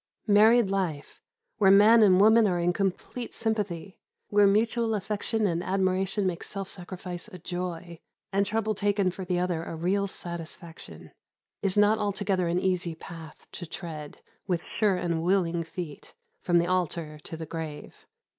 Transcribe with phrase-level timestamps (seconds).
[0.25, 1.21] Married life
[1.59, 6.67] where man and woman are in complete sympathy, where mutual affection and admiration make self
[6.67, 7.99] sacrifice a joy,
[8.33, 11.11] and trouble taken for the other a real satisfaction
[11.61, 16.65] is not altogether an easy path to tread, with sure and willing feet, from the
[16.65, 18.07] altar to the grave.